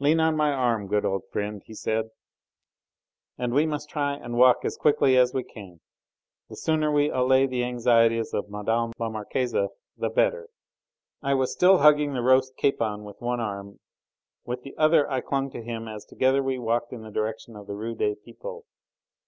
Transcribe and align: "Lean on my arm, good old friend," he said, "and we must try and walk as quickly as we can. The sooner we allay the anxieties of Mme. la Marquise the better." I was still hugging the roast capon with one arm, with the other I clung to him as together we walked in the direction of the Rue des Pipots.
"Lean 0.00 0.18
on 0.18 0.34
my 0.36 0.50
arm, 0.52 0.88
good 0.88 1.04
old 1.04 1.22
friend," 1.30 1.62
he 1.64 1.72
said, 1.72 2.10
"and 3.38 3.54
we 3.54 3.64
must 3.64 3.88
try 3.88 4.12
and 4.14 4.36
walk 4.36 4.64
as 4.64 4.76
quickly 4.76 5.16
as 5.16 5.32
we 5.32 5.44
can. 5.44 5.78
The 6.48 6.56
sooner 6.56 6.90
we 6.90 7.10
allay 7.10 7.46
the 7.46 7.62
anxieties 7.62 8.34
of 8.34 8.50
Mme. 8.50 8.90
la 8.98 9.08
Marquise 9.08 9.52
the 9.52 10.10
better." 10.10 10.48
I 11.22 11.34
was 11.34 11.52
still 11.52 11.78
hugging 11.78 12.12
the 12.12 12.22
roast 12.22 12.56
capon 12.56 13.04
with 13.04 13.20
one 13.20 13.38
arm, 13.38 13.78
with 14.44 14.62
the 14.64 14.76
other 14.76 15.08
I 15.08 15.20
clung 15.20 15.48
to 15.52 15.62
him 15.62 15.86
as 15.86 16.04
together 16.04 16.42
we 16.42 16.58
walked 16.58 16.92
in 16.92 17.02
the 17.02 17.12
direction 17.12 17.54
of 17.54 17.68
the 17.68 17.76
Rue 17.76 17.94
des 17.94 18.16
Pipots. 18.16 18.64